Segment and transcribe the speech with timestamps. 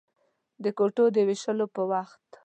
[0.63, 2.25] د کوټو د وېشلو په وخت.